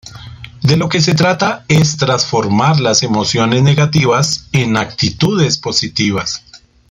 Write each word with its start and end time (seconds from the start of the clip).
De 0.63 0.77
lo 0.77 0.89
que 0.89 0.99
se 0.99 1.13
trata 1.13 1.63
es 1.67 1.95
transformar 1.95 2.79
las 2.79 3.03
emociones 3.03 3.61
negativas 3.61 4.47
en 4.51 4.75
actitudes 4.75 5.59
positivas. 5.59 6.43